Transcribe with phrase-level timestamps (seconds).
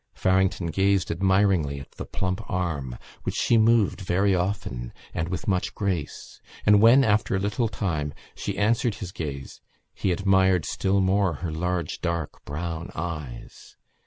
[0.15, 5.75] Farrington gazed admiringly at the plump arm which she moved very often and with much
[5.75, 9.61] grace; and when, after a little time, she answered his gaze
[9.93, 13.77] he admired still more her large dark brown eyes.